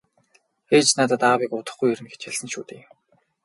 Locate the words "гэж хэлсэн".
2.11-2.49